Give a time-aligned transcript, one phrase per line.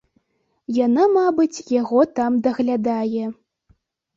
[0.77, 3.25] Яна, мабыць, яго там даглядае.